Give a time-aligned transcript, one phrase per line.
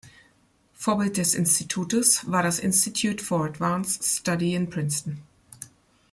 [0.73, 5.21] Vorbild des Institutes war das Institute for Advanced Study in Princeton.